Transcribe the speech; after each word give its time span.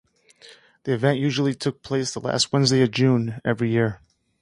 The 0.81 0.93
event 0.95 1.19
usually 1.19 1.53
took 1.53 1.83
place 1.83 2.11
the 2.11 2.21
last 2.21 2.51
Wednesday 2.51 2.81
of 2.81 2.89
June, 2.89 3.39
every 3.45 3.69
year. 3.69 4.01